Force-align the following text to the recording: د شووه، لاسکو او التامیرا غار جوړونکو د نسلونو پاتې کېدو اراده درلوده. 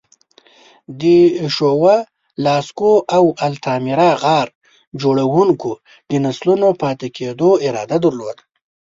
د 0.99 1.01
شووه، 1.55 1.95
لاسکو 2.45 2.93
او 3.15 3.23
التامیرا 3.47 4.11
غار 4.23 4.47
جوړونکو 5.01 5.71
د 6.09 6.11
نسلونو 6.25 6.69
پاتې 6.81 7.07
کېدو 7.17 7.49
اراده 7.65 7.97
درلوده. 8.03 8.43